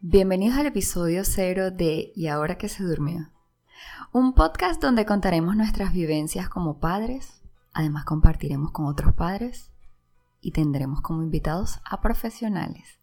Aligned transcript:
Bienvenidos 0.00 0.56
al 0.56 0.66
episodio 0.66 1.24
cero 1.24 1.72
de 1.72 2.12
Y 2.14 2.28
ahora 2.28 2.56
que 2.56 2.68
se 2.68 2.84
durmió. 2.84 3.32
Un 4.12 4.32
podcast 4.32 4.80
donde 4.80 5.04
contaremos 5.04 5.56
nuestras 5.56 5.92
vivencias 5.92 6.48
como 6.48 6.78
padres, 6.78 7.42
además 7.72 8.04
compartiremos 8.04 8.70
con 8.70 8.86
otros 8.86 9.12
padres 9.14 9.72
y 10.40 10.52
tendremos 10.52 11.00
como 11.00 11.24
invitados 11.24 11.80
a 11.84 12.00
profesionales. 12.00 13.00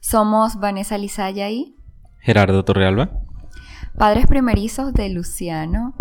Somos 0.00 0.60
Vanessa 0.60 0.98
Lizaya 0.98 1.48
y 1.48 1.74
Gerardo 2.20 2.66
Torrealba. 2.66 3.22
Padres 3.96 4.26
primerizos 4.26 4.92
de 4.92 5.08
Luciano, 5.08 5.94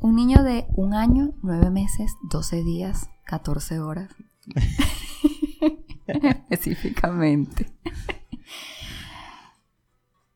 un 0.00 0.16
niño 0.16 0.42
de 0.42 0.64
un 0.70 0.94
año, 0.94 1.34
nueve 1.42 1.68
meses, 1.68 2.16
doce 2.22 2.64
días, 2.64 3.10
catorce 3.26 3.78
horas. 3.78 4.10
Específicamente. 6.50 7.66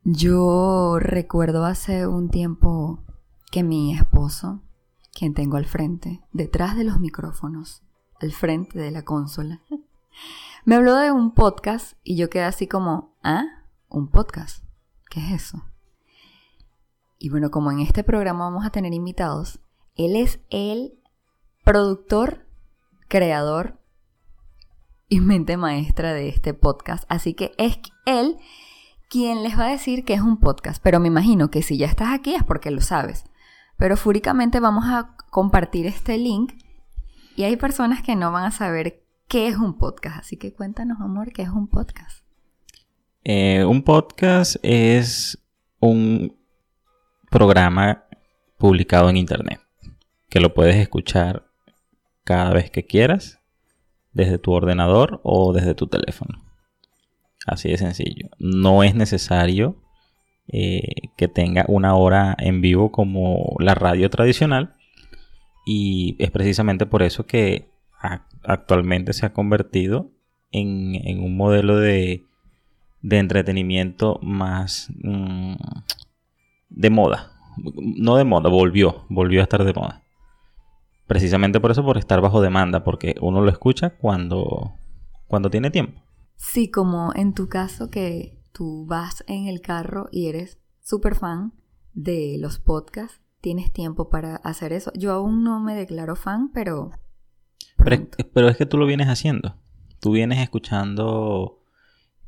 Yo 0.07 0.99
recuerdo 0.99 1.65
hace 1.65 2.07
un 2.07 2.29
tiempo 2.29 3.03
que 3.51 3.63
mi 3.63 3.95
esposo, 3.95 4.61
quien 5.15 5.33
tengo 5.33 5.57
al 5.57 5.65
frente, 5.65 6.21
detrás 6.31 6.77
de 6.77 6.85
los 6.85 7.01
micrófonos, 7.01 7.83
al 8.21 8.33
frente 8.33 8.79
de 8.79 8.91
la 8.91 9.03
consola, 9.07 9.63
me 10.67 10.75
habló 10.75 10.97
de 10.97 11.11
un 11.11 11.33
podcast 11.33 11.97
y 12.05 12.17
yo 12.17 12.29
quedé 12.29 12.45
así 12.45 12.69
como, 12.69 13.17
¿ah? 13.23 13.45
¿Un 13.89 14.09
podcast? 14.09 14.63
¿Qué 15.09 15.21
es 15.21 15.43
eso? 15.43 15.65
Y 17.19 17.31
bueno, 17.31 17.51
como 17.51 17.73
en 17.73 17.81
este 17.81 18.05
programa 18.05 18.45
vamos 18.45 18.67
a 18.67 18.71
tener 18.71 18.93
invitados, 18.93 19.59
él 19.95 20.17
es 20.17 20.39
el 20.51 20.99
productor, 21.65 22.45
creador 23.09 23.81
y 25.09 25.21
mente 25.21 25.57
maestra 25.57 26.13
de 26.13 26.29
este 26.29 26.53
podcast. 26.53 27.05
Así 27.09 27.33
que 27.33 27.53
es 27.57 27.79
él 28.05 28.37
quien 29.09 29.43
les 29.43 29.59
va 29.59 29.67
a 29.67 29.71
decir 29.71 30.05
que 30.05 30.15
es 30.15 30.21
un 30.21 30.39
podcast, 30.39 30.83
pero 30.83 31.01
me 31.01 31.09
imagino 31.09 31.51
que 31.51 31.63
si 31.63 31.79
ya 31.79 31.87
estás 31.87 32.09
aquí 32.13 32.35
es 32.35 32.43
porque 32.43 32.71
lo 32.71 32.81
sabes. 32.81 33.25
Pero 33.77 33.97
fúricamente 33.97 34.61
vamos 34.61 34.85
a 34.87 35.17
compartir 35.31 35.87
este 35.87 36.19
link 36.19 36.53
y 37.37 37.45
hay 37.45 37.57
personas 37.57 38.03
que 38.03 38.17
no 38.17 38.31
van 38.31 38.45
a 38.45 38.51
saber 38.51 39.03
qué 39.29 39.49
es 39.49 39.57
un 39.57 39.79
podcast, 39.79 40.19
así 40.19 40.37
que 40.37 40.53
cuéntanos, 40.53 41.01
amor, 41.01 41.33
qué 41.33 41.43
es 41.43 41.49
un 41.49 41.69
podcast. 41.69 42.25
Eh, 43.25 43.65
un 43.65 43.83
podcast 43.83 44.57
es 44.63 45.43
un 45.81 46.37
programa 47.31 48.05
publicado 48.59 49.11
en 49.11 49.17
internet 49.17 49.61
que 50.29 50.41
lo 50.41 50.55
puedes 50.55 50.77
escuchar 50.77 51.47
cada 52.23 52.53
vez 52.53 52.71
que 52.71 52.85
quieras 52.85 53.41
desde 54.13 54.39
tu 54.39 54.53
ordenador 54.53 55.21
o 55.25 55.53
desde 55.53 55.75
tu 55.75 55.87
teléfono. 55.87 56.44
Así 57.47 57.71
de 57.71 57.79
sencillo. 57.79 58.29
No 58.39 58.83
es 58.83 58.95
necesario 58.95 59.77
eh, 60.49 61.09
que 61.17 61.29
tenga 61.29 61.65
una 61.69 61.95
hora 61.95 62.37
en 62.39 62.61
vivo 62.61 62.91
como 62.93 63.57
la 63.59 63.75
radio 63.75 64.11
tradicional. 64.11 64.75
Y 65.67 66.17
es 66.19 66.31
precisamente 66.31 66.87
por 66.87 67.03
eso 67.03 67.27
que 67.27 67.71
actualmente 68.43 69.15
se 69.15 69.25
ha 69.25 69.33
convertido 69.33 70.11
en, 70.51 71.23
un 71.23 71.37
modelo 71.37 71.79
de, 71.79 72.25
entretenimiento 73.03 74.19
más 74.23 74.91
mm, 75.03 75.55
de 76.69 76.91
moda. 76.91 77.33
No 77.77 78.17
de 78.17 78.25
moda, 78.25 78.51
volvió, 78.51 79.07
volvió 79.09 79.41
a 79.41 79.45
estar 79.45 79.65
de 79.65 79.73
moda. 79.73 80.03
Precisamente 81.07 81.61
por 81.61 81.71
eso, 81.71 81.85
por 81.85 81.99
estar 81.99 82.21
bajo 82.21 82.41
demanda, 82.41 82.85
porque 82.85 83.15
uno 83.21 83.41
lo 83.41 83.51
escucha 83.51 83.91
cuando, 83.91 84.75
cuando 85.27 85.51
tiene 85.51 85.71
tiempo. 85.71 86.04
Sí, 86.53 86.71
como 86.71 87.13
en 87.15 87.35
tu 87.35 87.49
caso 87.49 87.91
que 87.91 88.39
tú 88.53 88.85
vas 88.87 89.25
en 89.27 89.47
el 89.47 89.61
carro 89.61 90.09
y 90.13 90.29
eres 90.29 90.59
súper 90.83 91.17
fan 91.17 91.53
de 91.95 92.37
los 92.39 92.59
podcasts, 92.59 93.21
tienes 93.41 93.73
tiempo 93.73 94.09
para 94.09 94.37
hacer 94.37 94.73
eso. 94.73 94.93
Yo 94.95 95.13
aún 95.13 95.43
no 95.43 95.59
me 95.59 95.75
declaro 95.75 96.17
fan, 96.17 96.53
pero... 96.53 96.93
Pero 97.77 98.49
es, 98.49 98.57
que 98.57 98.67
tú 98.67 98.79
lo 98.79 98.87
vienes 98.87 99.09
haciendo. 99.09 99.57
Tú 100.01 100.13
vienes 100.13 100.39
escuchando... 100.39 101.63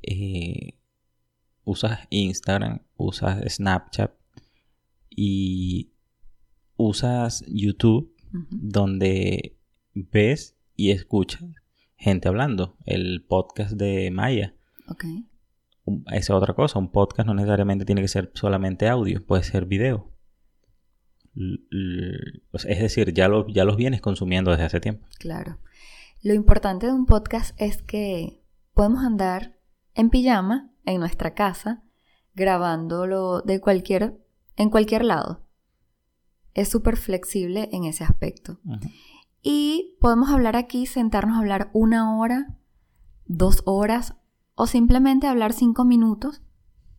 Eh, 0.02 0.78
usas 1.64 2.00
Instagram, 2.10 2.80
usas 2.96 3.42
Snapchat 3.54 4.12
y 5.10 5.92
usas 6.76 7.44
YouTube, 7.48 8.14
donde 8.50 9.56
ves 9.94 10.56
y 10.74 10.90
escuchas 10.90 11.44
gente 11.96 12.28
hablando. 12.28 12.76
El 12.84 13.24
podcast 13.26 13.72
de 13.72 14.10
Maya. 14.10 14.54
Ok. 14.88 15.04
Esa 16.06 16.16
es 16.16 16.30
otra 16.30 16.54
cosa. 16.54 16.78
Un 16.78 16.90
podcast 16.90 17.26
no 17.26 17.34
necesariamente 17.34 17.84
tiene 17.84 18.02
que 18.02 18.08
ser 18.08 18.30
solamente 18.34 18.88
audio, 18.88 19.24
puede 19.24 19.42
ser 19.42 19.66
video. 19.66 20.12
es 22.52 22.78
decir, 22.80 23.12
ya, 23.12 23.28
ya 23.48 23.64
los 23.64 23.76
vienes 23.76 24.00
consumiendo 24.00 24.50
desde 24.50 24.64
hace 24.64 24.80
tiempo. 24.80 25.06
Claro. 25.18 25.58
Lo 26.22 26.34
importante 26.34 26.86
de 26.86 26.92
un 26.92 27.06
podcast 27.06 27.54
es 27.60 27.82
que 27.82 28.42
podemos 28.74 29.04
andar 29.04 29.58
en 29.94 30.10
pijama 30.10 30.72
en 30.84 31.00
nuestra 31.00 31.34
casa 31.34 31.82
grabándolo 32.34 33.42
de 33.42 33.60
cualquier 33.60 34.18
en 34.56 34.70
cualquier 34.70 35.04
lado. 35.04 35.42
Es 36.54 36.68
súper 36.70 36.96
flexible 36.96 37.68
en 37.72 37.84
ese 37.84 38.04
aspecto. 38.04 38.58
Y 39.48 39.96
podemos 40.00 40.30
hablar 40.30 40.56
aquí, 40.56 40.86
sentarnos 40.86 41.36
a 41.36 41.38
hablar 41.38 41.70
una 41.72 42.18
hora, 42.18 42.56
dos 43.26 43.62
horas 43.64 44.16
o 44.56 44.66
simplemente 44.66 45.28
hablar 45.28 45.52
cinco 45.52 45.84
minutos 45.84 46.42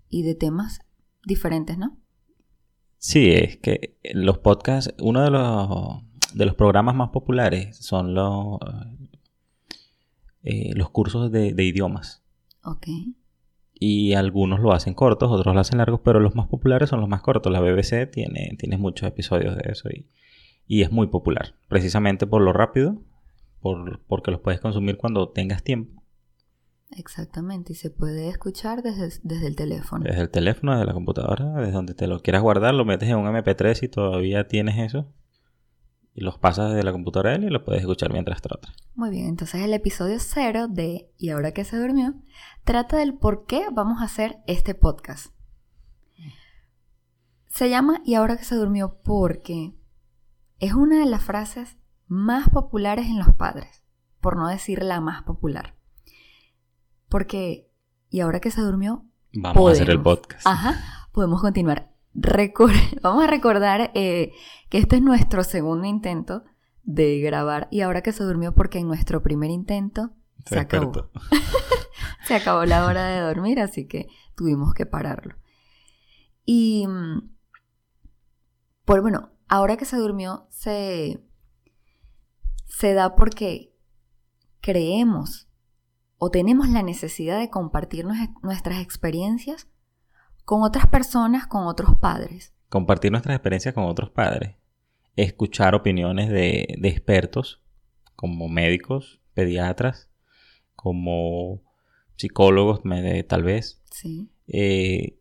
y 0.08 0.24
de 0.24 0.34
temas 0.34 0.80
diferentes, 1.26 1.78
¿no? 1.78 1.98
Sí, 3.00 3.32
es 3.32 3.58
que 3.58 3.98
los 4.14 4.38
podcasts, 4.38 4.94
uno 5.02 5.24
de 5.24 5.30
los, 5.30 6.04
de 6.36 6.46
los 6.46 6.56
programas 6.56 6.96
más 6.96 7.10
populares 7.10 7.76
son 7.76 8.14
los, 8.14 8.60
eh, 10.44 10.72
los 10.74 10.90
cursos 10.90 11.30
de, 11.30 11.50
idiomas. 11.50 12.24
Ok. 12.64 12.88
Y 13.74 14.14
algunos 14.14 14.62
lo 14.62 14.72
hacen 14.72 14.94
cortos, 14.94 15.30
otros 15.34 15.54
lo 15.54 15.60
hacen 15.60 15.80
largos, 15.80 16.00
pero 16.02 16.22
los 16.22 16.34
más 16.34 16.48
populares 16.48 16.88
son 16.92 17.02
los 17.02 17.10
más 17.10 17.20
cortos. 17.20 17.52
La 17.52 17.60
BBC 17.60 18.10
tiene, 18.10 18.56
tiene 18.58 18.78
muchos 18.78 19.06
episodios 19.06 19.58
de 19.58 19.70
eso 19.70 19.90
y 19.90 20.08
y 20.68 20.82
es 20.82 20.92
muy 20.92 21.08
popular, 21.08 21.56
precisamente 21.70 22.28
por 22.28 22.42
lo 22.42 22.54
rápido, 22.54 23.02
por, 23.62 24.02
porque 24.06 24.32
los 24.32 24.42
puedes 24.42 24.60
consumir 24.60 24.98
cuando 24.98 25.30
tengas 25.30 25.64
tiempo. 25.64 26.04
Exactamente, 26.92 27.74
y 27.74 27.76
se 27.76 27.90
puede 27.90 28.30
escuchar 28.30 28.82
desde, 28.82 29.20
desde, 29.24 29.48
el 29.48 29.56
teléfono. 29.56 30.04
Desde 30.06 30.22
el 30.22 30.30
teléfono, 30.30 30.74
desde 30.74 30.86
la 30.86 30.94
computadora, 30.94 31.54
desde 31.56 31.72
donde 31.74 31.94
te 31.94 32.08
lo 32.08 32.22
quieras 32.22 32.42
guardar, 32.42 32.74
lo 32.74 32.86
metes 32.86 33.10
en 33.10 33.18
un 33.18 33.26
MP3 33.26 33.84
y 33.84 33.88
todavía 33.90 34.48
tienes 34.48 34.78
eso. 34.78 35.12
Y 36.14 36.22
los 36.22 36.40
pasas 36.40 36.72
desde 36.72 36.84
la 36.84 36.92
computadora 36.92 37.36
y 37.36 37.50
lo 37.50 37.64
puedes 37.64 37.82
escuchar 37.82 38.12
mientras 38.12 38.42
trotas. 38.42 38.74
Muy 38.96 39.12
bien, 39.12 39.28
entonces 39.28 39.62
el 39.62 39.74
episodio 39.74 40.18
cero 40.20 40.68
de 40.68 41.12
Y 41.18 41.30
ahora 41.30 41.52
que 41.52 41.64
se 41.64 41.78
durmió 41.78 42.16
trata 42.64 42.98
del 42.98 43.14
por 43.14 43.46
qué 43.46 43.66
vamos 43.72 44.02
a 44.02 44.06
hacer 44.06 44.38
este 44.48 44.74
podcast. 44.74 45.34
Se 47.48 47.70
llama 47.70 48.02
Y 48.04 48.16
ahora 48.16 48.38
que 48.38 48.46
se 48.46 48.56
durmió 48.56 49.00
porque 49.04 49.74
es 50.60 50.74
una 50.74 51.00
de 51.00 51.06
las 51.06 51.24
frases 51.24 51.78
más 52.08 52.50
populares 52.50 53.08
en 53.08 53.20
los 53.20 53.36
padres, 53.36 53.84
por 54.22 54.38
no 54.38 54.48
decir 54.48 54.84
la 54.84 55.02
más 55.02 55.24
popular. 55.24 55.76
Porque, 57.10 57.72
y 58.10 58.22
ahora 58.22 58.40
que 58.40 58.52
se 58.52 58.62
durmió, 58.62 59.06
vamos 59.34 59.70
a 59.70 59.74
hacer 59.74 59.90
el 59.90 60.02
podcast. 60.02 60.46
Ajá, 60.48 61.08
podemos 61.12 61.42
continuar. 61.42 61.92
vamos 63.02 63.24
a 63.24 63.28
recordar 63.28 63.92
eh, 63.94 64.34
que 64.70 64.80
este 64.80 64.96
es 64.96 65.02
nuestro 65.02 65.44
segundo 65.44 65.86
intento 65.86 66.44
de 66.84 67.20
grabar 67.20 67.68
y 67.70 67.82
ahora 67.82 68.02
que 68.02 68.12
se 68.12 68.24
durmió 68.24 68.56
porque 68.56 68.80
en 68.80 68.88
nuestro 68.88 69.22
primer 69.22 69.52
intento 69.52 70.12
se, 70.46 70.58
acabó. 70.58 71.12
se 72.26 72.36
acabó 72.36 72.66
la 72.66 72.86
hora 72.86 73.08
de 73.08 73.20
dormir, 73.20 73.60
así 73.60 73.88
que 73.88 74.08
tuvimos 74.36 74.74
que 74.74 74.86
pararlo. 74.86 75.36
Y, 76.46 76.88
pues 78.86 79.02
bueno, 79.02 79.32
ahora 79.48 79.78
que 79.78 79.86
se 79.86 79.98
durmió 79.98 80.48
se, 80.50 81.24
se 82.66 82.94
da 82.94 83.16
porque 83.16 83.74
creemos 84.62 85.48
o 86.18 86.32
tenemos 86.32 86.70
la 86.70 86.84
necesidad 86.84 87.40
de 87.40 87.50
compartir 87.50 88.06
nuestras 88.06 88.82
experiencias 88.82 89.68
con 90.46 90.64
otras 90.64 90.88
personas, 90.88 91.46
con 91.46 91.68
otros 91.68 91.96
padres. 92.00 92.54
Compartir 92.70 93.12
nuestras 93.12 93.36
experiencias 93.36 93.74
con 93.74 93.86
otros 93.86 94.10
padres. 94.10 94.56
Escuchar 95.16 95.76
opiniones 95.76 96.30
de, 96.30 96.80
expertos, 96.84 97.62
como 98.16 98.48
médicos, 98.48 99.22
pediatras, 99.34 100.10
como 100.76 101.62
psicólogos, 102.16 102.82
tal 103.28 103.44
vez. 103.44 103.82
Sí. 103.92 104.30
Eh, 104.48 105.20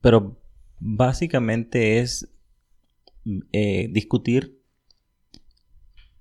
pero 0.00 0.40
básicamente 0.78 1.98
es 1.98 2.30
eh, 3.52 3.88
discutir 3.90 4.60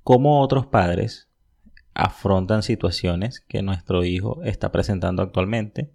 cómo 0.04 0.42
otros 0.42 0.68
padres 0.68 1.30
afrontan 1.94 2.64
situaciones 2.64 3.42
que 3.42 3.62
nuestro 3.62 4.06
hijo 4.06 4.44
está 4.44 4.72
presentando 4.72 5.24
actualmente 5.24 5.92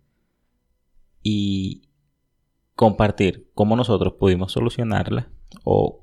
y 1.23 1.89
compartir 2.75 3.51
cómo 3.55 3.77
nosotros 3.77 4.15
pudimos 4.19 4.53
solucionarla 4.53 5.31
o, 5.65 6.01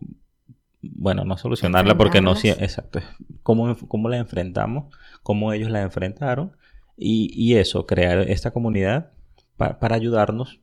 bueno, 0.82 1.26
no 1.26 1.38
solucionarla 1.38 1.98
porque 1.98 2.22
no... 2.22 2.34
Exacto. 2.34 3.02
Cómo, 3.44 3.76
cómo 3.88 4.08
la 4.10 4.18
enfrentamos, 4.18 4.96
cómo 5.24 5.52
ellos 5.52 5.70
la 5.70 5.82
enfrentaron 5.82 6.56
y, 6.96 7.56
eso, 7.56 7.86
crear 7.86 8.20
esta 8.30 8.52
comunidad 8.52 9.12
para 9.58 9.96
ayudarnos 9.96 10.62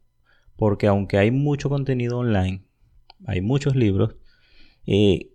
porque 0.57 0.87
aunque 0.87 1.19
hay 1.19 1.31
mucho 1.31 1.69
contenido 1.69 2.19
online, 2.19 2.65
hay 3.27 3.41
muchos 3.41 3.77
libros, 3.77 4.17
eh, 4.87 5.33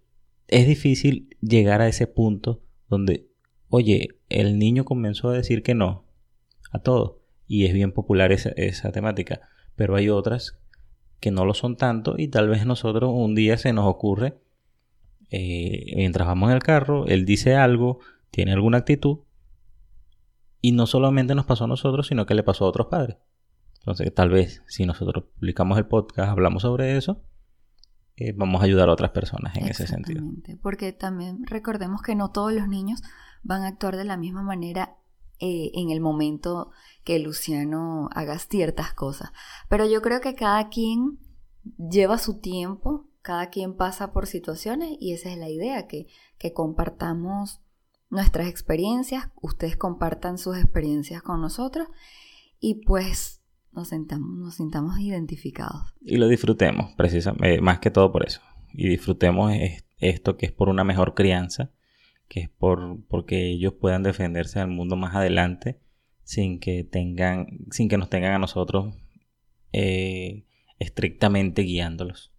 es 0.48 0.68
difícil 0.68 1.36
llegar 1.42 1.82
a 1.82 1.88
ese 1.88 2.08
punto 2.08 2.62
donde, 2.90 3.28
oye, 3.70 4.20
el 4.30 4.60
niño 4.60 4.86
comenzó 4.86 5.30
a 5.30 5.34
decir 5.34 5.64
que 5.64 5.76
no 5.76 6.06
a 6.72 6.80
todo 6.80 7.22
y 7.48 7.66
es 7.66 7.74
bien 7.74 7.92
popular 7.92 8.32
esa, 8.32 8.92
temática, 8.92 9.42
pero 9.76 9.96
hay 9.96 10.10
otras 10.10 10.58
que 11.20 11.32
no 11.32 11.46
lo 11.46 11.54
son 11.54 11.76
tanto 11.76 12.16
y 12.18 12.30
tal 12.30 12.48
vez 12.48 12.66
nosotros 12.66 13.12
un 13.14 13.36
día 13.36 13.58
se 13.58 13.74
nos 13.74 13.86
ocurre, 13.86 14.40
eh, 15.30 15.94
mientras 15.96 16.28
vamos 16.28 16.50
en 16.50 16.56
el 16.56 16.64
carro, 16.64 17.06
él 17.08 17.26
dice 17.26 17.56
algo, 17.56 18.00
tiene 18.30 18.54
alguna 18.54 18.80
actitud 18.80 19.20
y 20.62 20.72
no 20.72 20.86
solamente 20.86 21.36
nos 21.36 21.46
pasó 21.46 21.66
a 21.66 21.68
nosotros, 21.68 22.08
sino 22.08 22.26
que 22.26 22.36
le 22.36 22.44
pasó 22.44 22.66
a 22.66 22.70
otros 22.70 22.88
padres. 22.88 23.18
Entonces, 23.80 24.14
tal 24.14 24.30
vez 24.30 24.64
si 24.68 24.86
nosotros 24.86 25.26
publicamos 25.36 25.78
el 25.78 25.88
podcast, 25.88 26.30
hablamos 26.30 26.62
sobre 26.62 26.96
eso, 26.98 27.24
eh, 28.18 28.34
vamos 28.36 28.62
a 28.62 28.66
ayudar 28.66 28.90
a 28.90 28.94
otras 28.94 29.12
personas 29.12 29.56
en 29.56 29.68
ese 29.68 29.88
sentido. 29.88 30.24
Porque 30.62 30.94
también 30.94 31.46
recordemos 31.46 32.02
que 32.02 32.16
no 32.16 32.32
todos 32.32 32.54
los 32.54 32.68
niños 32.68 33.02
van 33.44 33.64
a 33.64 33.68
actuar 33.68 33.96
de 33.98 34.06
la 34.06 34.18
misma 34.18 34.44
manera 34.44 34.98
eh, 35.40 35.72
en 35.74 35.90
el 35.90 36.02
momento 36.02 36.72
que 37.04 37.18
Luciano 37.20 38.10
haga 38.14 38.38
ciertas 38.38 38.94
cosas. 38.94 39.32
Pero 39.70 39.86
yo 39.88 40.02
creo 40.02 40.22
que 40.22 40.36
cada 40.36 40.70
quien 40.70 41.20
lleva 41.78 42.18
su 42.18 42.40
tiempo, 42.40 43.10
cada 43.22 43.50
quien 43.50 43.76
pasa 43.76 44.12
por 44.12 44.28
situaciones 44.28 44.96
y 45.00 45.14
esa 45.14 45.32
es 45.32 45.38
la 45.38 45.50
idea, 45.50 45.88
que, 45.88 46.08
que 46.38 46.54
compartamos 46.54 47.62
nuestras 48.10 48.48
experiencias, 48.48 49.30
ustedes 49.42 49.78
compartan 49.78 50.38
sus 50.38 50.58
experiencias 50.58 51.24
con 51.24 51.42
nosotros 51.42 51.88
y 52.60 52.86
pues 52.86 53.41
nos 53.74 53.90
sintamos, 53.90 54.30
nos 54.38 54.56
sintamos 54.56 55.00
identificados. 55.00 55.94
Y 56.02 56.18
lo 56.18 56.28
disfrutemos, 56.28 56.94
precisamente, 56.96 57.56
eh, 57.56 57.62
más 57.62 57.80
que 57.80 57.92
todo 57.92 58.12
por 58.12 58.26
eso. 58.26 58.42
Y 58.74 58.90
disfrutemos 58.90 59.52
esto 60.00 60.38
que 60.38 60.46
es 60.46 60.52
por 60.52 60.70
una 60.70 60.84
mejor 60.84 61.14
crianza, 61.14 61.72
que 62.28 62.42
es 62.42 62.50
por 62.50 63.04
porque 63.08 63.52
ellos 63.52 63.74
puedan 63.74 64.04
defenderse 64.04 64.60
del 64.60 64.70
mundo 64.70 64.96
más 64.96 65.16
adelante 65.16 65.80
sin 66.24 66.60
que 66.60 66.84
tengan, 66.84 67.48
sin 67.72 67.90
que 67.90 67.98
nos 67.98 68.10
tengan 68.10 68.34
a 68.34 68.40
nosotros 68.40 68.96
eh, 69.74 70.46
estrictamente 70.80 71.64
guiándolos. 71.64 72.34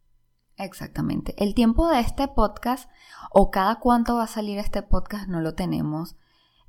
Exactamente. 0.56 1.34
El 1.38 1.54
tiempo 1.54 1.88
de 1.88 2.00
este 2.00 2.28
podcast 2.28 2.88
o 3.30 3.50
cada 3.50 3.80
cuánto 3.80 4.16
va 4.16 4.24
a 4.24 4.28
salir 4.28 4.58
este 4.58 4.82
podcast 4.82 5.28
no 5.28 5.40
lo 5.40 5.54
tenemos 5.54 6.16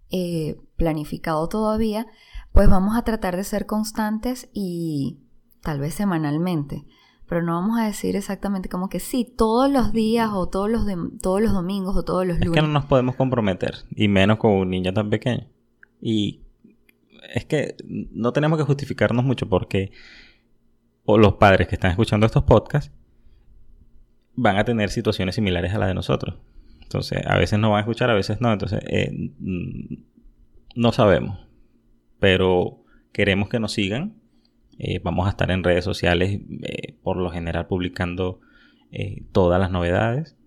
eh, 0.09 0.57
planificado 0.75 1.47
todavía, 1.50 2.07
pues 2.51 2.69
vamos 2.69 2.95
a 2.95 3.03
tratar 3.03 3.35
de 3.35 3.44
ser 3.44 3.65
constantes 3.65 4.50
y 4.53 5.17
tal 5.61 5.79
vez 5.79 5.95
semanalmente. 5.95 6.85
Pero 7.27 7.41
no 7.41 7.53
vamos 7.53 7.79
a 7.79 7.85
decir 7.85 8.15
exactamente 8.15 8.69
como 8.69 8.89
que 8.89 9.00
sí, 9.00 9.25
todos 9.25 9.71
los 9.71 9.91
días 9.91 10.29
o 10.33 10.50
todos 10.50 10.69
los, 10.69 10.85
todos 11.21 11.41
los 11.41 11.53
domingos 11.53 11.95
o 11.95 12.03
todos 12.03 12.27
los 12.27 12.38
lunes. 12.38 12.51
Es 12.51 12.55
que 12.55 12.61
no 12.61 12.73
nos 12.73 12.85
podemos 12.85 13.15
comprometer, 13.15 13.75
y 13.95 14.07
menos 14.07 14.38
con 14.38 14.51
un 14.51 14.69
niño 14.69 14.94
tan 14.94 15.09
pequeño. 15.09 15.47
Y 16.01 16.41
es 17.33 17.45
que 17.45 17.75
no 18.11 18.33
tenemos 18.33 18.59
que 18.59 18.65
justificarnos 18.65 19.25
mucho 19.25 19.47
porque 19.47 19.91
o 21.05 21.17
los 21.17 21.33
padres 21.33 21.67
que 21.67 21.75
están 21.75 21.91
escuchando 21.91 22.25
estos 22.25 22.44
podcasts 22.44 22.91
van 24.35 24.57
a 24.57 24.65
tener 24.65 24.89
situaciones 24.89 25.35
similares 25.35 25.73
a 25.73 25.77
las 25.77 25.88
de 25.88 25.94
nosotros. 25.94 26.35
Entonces, 26.93 27.25
a 27.25 27.37
veces 27.37 27.59
no 27.59 27.71
van 27.71 27.77
a 27.77 27.81
escuchar, 27.81 28.09
a 28.09 28.13
veces 28.13 28.39
no. 28.39 28.53
Entonces, 28.53 28.79
eh, 28.87 29.11
no 30.75 30.91
sabemos 30.91 31.43
pero 32.23 32.85
queremos 33.11 33.49
que 33.49 33.59
nos 33.59 33.73
sigan. 33.73 34.13
Eh, 34.79 35.01
vamos 35.03 35.27
a 35.27 35.31
estar 35.31 35.51
en 35.51 35.61
redes 35.61 35.83
sociales 35.83 36.39
eh, 36.61 36.95
por 37.03 37.17
lo 37.17 37.29
general 37.29 37.67
publicando 37.67 38.39
eh, 38.93 39.25
todas 39.33 39.59
las 39.59 39.71
novedades. 39.71 40.37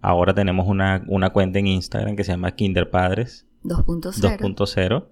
Ahora 0.00 0.32
tenemos 0.32 0.68
una, 0.68 1.02
cuenta 1.32 1.58
en 1.58 1.66
Instagram 1.66 2.14
que 2.14 2.22
se 2.22 2.30
llama 2.30 2.52
Kinderpadres 2.52 3.48
2.0. 3.64 5.08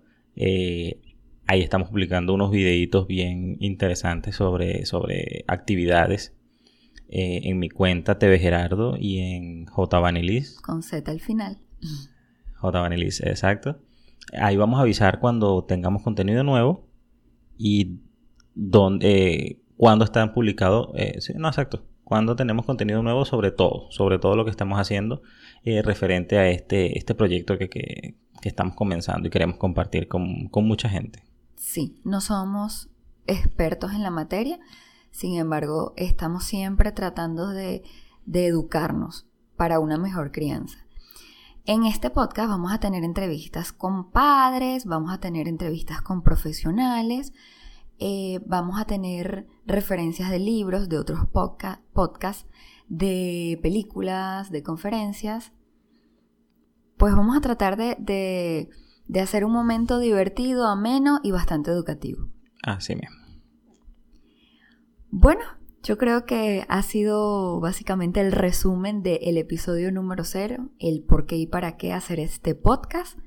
ahí 1.49 1.61
estamos 1.61 1.89
publicando 1.89 2.35
unos 2.35 2.53
videitos 2.53 3.09
bien 3.09 3.57
interesantes 3.59 4.37
sobre, 4.37 4.87
sobre 4.87 5.45
actividades 5.49 6.37
en 7.15 7.59
mi 7.59 7.69
cuenta 7.69 8.19
TV 8.19 8.39
Gerardo 8.39 8.97
y 8.99 9.19
en 9.19 9.67
J 9.67 9.99
Vanilis. 9.99 10.61
Con 10.61 10.83
Z 10.83 11.11
al 11.11 11.21
final. 11.21 11.59
J 12.57 12.81
Vanilis, 12.81 13.21
exacto. 13.21 13.81
Ahí 14.39 14.57
vamos 14.57 14.79
a 14.79 14.83
avisar 14.83 15.21
cuando 15.21 15.65
tengamos 15.65 16.03
contenido 16.03 16.45
nuevo 16.45 16.89
y 17.59 18.01
dónde, 18.55 19.63
cuando 19.77 20.05
están 20.05 20.33
publicados. 20.33 20.91
Eh, 20.95 21.19
no, 21.35 21.49
exacto. 21.49 21.85
Cuando 22.05 22.37
tenemos 22.37 22.67
contenido 22.67 23.03
nuevo 23.03 23.25
sobre 23.25 23.51
todo, 23.51 23.91
sobre 23.91 24.19
todo 24.19 24.37
lo 24.37 24.45
que 24.45 24.51
estamos 24.51 24.79
haciendo 24.79 25.23
eh, 25.65 25.83
referente 25.83 26.39
a 26.39 26.49
este, 26.49 26.99
este 26.99 27.15
proyecto 27.15 27.59
que, 27.59 27.69
que, 27.69 28.17
estamos 28.43 28.75
comenzando 28.75 29.29
y 29.29 29.31
queremos 29.31 29.57
compartir 29.57 30.09
con, 30.09 30.49
con 30.49 30.67
mucha 30.67 30.89
gente. 30.89 31.25
Sí, 31.57 32.01
no 32.05 32.21
somos 32.21 32.91
expertos 33.27 33.93
en 33.93 34.03
la 34.03 34.11
materia, 34.11 34.59
sin 35.13 35.37
embargo, 35.37 35.93
estamos 35.97 36.45
siempre 36.45 36.91
tratando 36.91 37.49
de, 37.49 37.85
educarnos 38.33 39.29
para 39.57 39.79
una 39.79 39.99
mejor 39.99 40.33
crianza. 40.33 40.79
En 41.65 41.85
este 41.85 42.11
podcast 42.11 42.49
vamos 42.49 42.73
a 42.73 42.81
tener 42.81 43.05
entrevistas 43.05 43.73
con 43.73 44.11
padres, 44.11 44.87
vamos 44.87 45.13
a 45.13 45.19
tener 45.19 45.49
entrevistas 45.49 46.03
con 46.03 46.23
profesionales, 46.23 47.33
eh, 47.99 48.41
vamos 48.47 48.81
a 48.81 48.87
tener 48.87 49.47
referencias 49.67 50.31
de 50.31 50.39
libros, 50.39 50.89
de 50.89 50.99
otros 50.99 51.29
podcasts, 51.93 52.47
de 52.89 53.61
películas, 53.63 54.51
de 54.51 54.63
conferencias. 54.63 55.53
Pues 56.97 57.15
vamos 57.15 57.37
a 57.37 57.41
tratar 57.41 57.77
de, 57.77 58.69
de 59.07 59.21
hacer 59.21 59.45
un 59.45 59.53
momento 59.53 59.99
divertido, 59.99 60.67
ameno 60.67 61.21
y 61.23 61.33
bastante 61.33 61.71
educativo. 61.71 62.29
Así 62.63 62.97
mismo. 62.97 63.22
Bueno, 65.15 65.43
yo 65.83 65.99
creo 65.99 66.25
que 66.25 66.65
ha 66.71 66.83
sido 66.83 67.61
básicamente 67.61 68.23
el 68.23 68.33
resumen 68.33 69.03
del 69.03 69.37
episodio 69.37 69.93
número 69.93 70.25
cero, 70.25 70.71
el 70.79 71.03
por 71.03 71.27
qué 71.27 71.37
y 71.37 71.47
para 71.47 71.77
qué 71.77 71.93
hacer 71.93 72.19
este 72.19 72.55
podcast. 72.55 73.19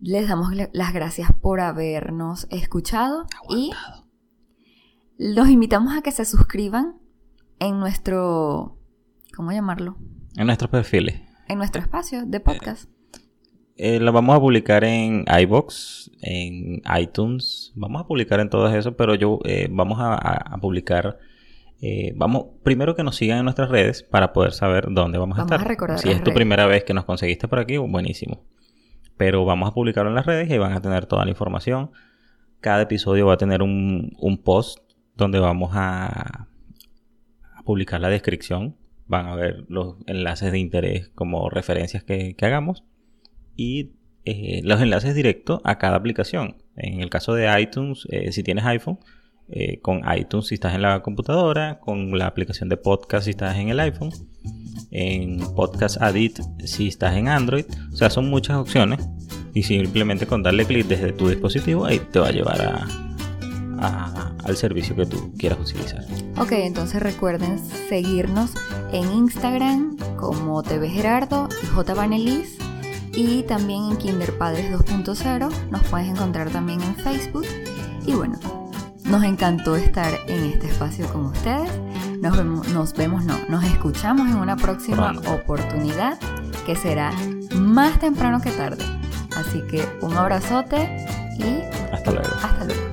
Les 0.00 0.26
damos 0.26 0.54
las 0.54 0.94
gracias 0.94 1.32
por 1.34 1.60
habernos 1.60 2.46
escuchado 2.50 3.26
y 3.50 3.72
los 5.18 5.50
invitamos 5.50 5.94
a 5.94 6.00
que 6.00 6.12
se 6.12 6.24
suscriban 6.24 6.98
en 7.58 7.78
nuestro, 7.78 8.78
¿cómo 9.36 9.52
llamarlo? 9.52 9.98
En 10.34 10.46
nuestros 10.46 10.70
perfiles. 10.70 11.20
En 11.46 11.58
nuestro 11.58 11.82
espacio 11.82 12.24
de 12.24 12.40
podcast. 12.40 12.88
Eh, 12.88 12.95
lo 13.78 14.12
vamos 14.12 14.36
a 14.36 14.40
publicar 14.40 14.84
en 14.84 15.24
iBox, 15.42 16.10
en 16.22 16.82
iTunes, 16.98 17.72
vamos 17.74 18.02
a 18.02 18.06
publicar 18.06 18.40
en 18.40 18.50
todo 18.50 18.68
eso, 18.74 18.96
pero 18.96 19.14
yo 19.14 19.40
eh, 19.44 19.68
vamos 19.70 19.98
a 20.00 20.56
publicar 20.60 21.18
eh, 21.80 22.14
vamos, 22.16 22.46
primero 22.62 22.94
que 22.94 23.02
nos 23.02 23.16
sigan 23.16 23.38
en 23.38 23.44
nuestras 23.44 23.68
redes 23.68 24.02
para 24.02 24.32
poder 24.32 24.52
saber 24.52 24.86
dónde 24.90 25.18
vamos, 25.18 25.38
a 25.38 25.42
estar. 25.42 25.98
si 25.98 26.10
es 26.10 26.22
tu 26.24 26.32
primera 26.32 26.66
vez 26.66 26.84
que 26.84 26.94
nos 26.94 27.04
conseguiste 27.04 27.48
por 27.48 27.58
aquí, 27.58 27.76
buenísimo. 27.76 28.44
Pero 29.16 29.44
vamos 29.44 29.68
a 29.68 29.74
publicarlo 29.74 30.10
en 30.10 30.16
las 30.16 30.26
redes 30.26 30.50
y 30.50 30.58
van 30.58 30.72
a 30.72 30.80
tener 30.80 31.06
toda 31.06 31.24
la 31.24 31.30
información. 31.30 31.90
Cada 32.60 32.82
episodio 32.82 33.26
va 33.26 33.34
a 33.34 33.36
tener 33.36 33.62
un, 33.62 34.40
post 34.42 34.78
donde 35.14 35.38
vamos 35.38 35.70
a, 35.74 36.48
publicar 37.64 38.00
la 38.00 38.08
descripción. 38.08 38.76
Van 39.06 39.26
a 39.26 39.36
ver 39.36 39.64
los 39.68 39.96
enlaces 40.06 40.52
de 40.52 40.58
interés 40.58 41.10
como 41.14 41.50
referencias 41.50 42.04
que, 42.04 42.34
hagamos. 42.40 42.84
Y 43.56 43.92
eh, 44.28 44.60
los 44.64 44.80
enlaces 44.80 45.14
directos 45.14 45.60
a 45.62 45.78
cada 45.78 45.96
aplicación. 45.96 46.56
En 46.76 47.00
el 47.00 47.10
caso 47.10 47.32
de 47.32 47.48
iTunes, 47.60 48.06
eh, 48.10 48.32
si 48.32 48.42
tienes 48.42 48.64
iPhone, 48.64 48.98
eh, 49.48 49.78
con 49.80 50.02
iTunes 50.16 50.48
si 50.48 50.54
estás 50.56 50.74
en 50.74 50.82
la 50.82 51.00
computadora, 51.00 51.78
con 51.78 52.18
la 52.18 52.26
aplicación 52.26 52.68
de 52.68 52.76
podcast 52.76 53.26
si 53.26 53.30
estás 53.30 53.56
en 53.56 53.68
el 53.68 53.78
iPhone, 53.78 54.10
en 54.90 55.38
Podcast 55.54 56.02
Adit 56.02 56.40
si 56.64 56.88
estás 56.88 57.16
en 57.16 57.28
Android. 57.28 57.66
O 57.92 57.96
sea, 57.96 58.10
son 58.10 58.28
muchas 58.28 58.56
opciones 58.56 59.08
y 59.54 59.62
simplemente 59.62 60.26
con 60.26 60.42
darle 60.42 60.66
clic 60.66 60.86
desde 60.86 61.12
tu 61.12 61.28
dispositivo 61.28 61.84
ahí 61.84 62.00
te 62.10 62.18
va 62.18 62.28
a 62.28 62.32
llevar 62.32 62.84
al 63.78 64.56
servicio 64.56 64.96
que 64.96 65.06
tú 65.06 65.32
quieras 65.38 65.60
utilizar. 65.60 66.04
Ok, 66.36 66.52
entonces 66.52 67.00
recuerden 67.00 67.60
seguirnos 67.88 68.50
en 68.92 69.04
Instagram 69.12 69.96
como 70.16 70.64
TV 70.64 70.88
Gerardo 70.88 71.48
y 71.62 71.66
J 71.66 71.94
y 73.16 73.42
también 73.44 73.90
en 73.90 73.96
Kinderpadres 73.96 74.70
2.0. 74.70 75.50
Nos 75.70 75.82
puedes 75.84 76.08
encontrar 76.08 76.50
también 76.50 76.80
en 76.82 76.94
Facebook. 76.96 77.46
Y 78.06 78.12
bueno, 78.12 78.38
Nos 79.04 79.22
encantó 79.22 79.76
estar 79.76 80.12
en 80.26 80.44
este 80.46 80.66
espacio 80.66 81.06
con 81.12 81.26
ustedes. 81.26 81.70
Nos 82.20 82.36
vemos, 82.36 82.68
nos 82.70 82.92
vemos, 82.92 83.24
no, 83.24 83.34
nos 83.48 83.62
escuchamos 83.64 84.28
en 84.28 84.36
una 84.36 84.56
próxima 84.56 85.12
Pronto. 85.12 85.32
oportunidad 85.32 86.18
que 86.66 86.74
será 86.74 87.12
más 87.54 87.98
temprano 88.00 88.40
que 88.40 88.50
tarde. 88.50 88.84
Así 89.36 89.62
que 89.70 89.86
un 90.02 90.16
abrazote 90.16 91.06
y 91.38 91.62
Hasta 91.94 92.10
luego. 92.10 92.28
hasta 92.42 92.64
luego. 92.64 92.85